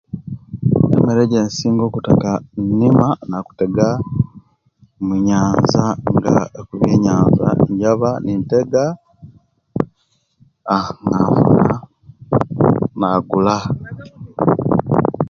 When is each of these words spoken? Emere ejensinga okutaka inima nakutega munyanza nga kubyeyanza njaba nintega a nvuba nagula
Emere 0.97 1.21
ejensinga 1.25 1.81
okutaka 1.85 2.31
inima 2.61 3.07
nakutega 3.29 3.87
munyanza 5.05 5.83
nga 6.17 6.35
kubyeyanza 6.67 7.47
njaba 7.71 8.11
nintega 8.23 8.85
a 10.77 10.79
nvuba 11.13 11.69
nagula 12.99 13.57